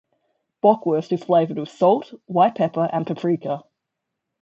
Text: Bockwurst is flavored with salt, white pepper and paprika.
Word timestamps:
Bockwurst 0.63 1.11
is 1.11 1.23
flavored 1.23 1.59
with 1.59 1.69
salt, 1.69 2.11
white 2.25 2.55
pepper 2.55 2.89
and 2.91 3.05
paprika. 3.05 3.65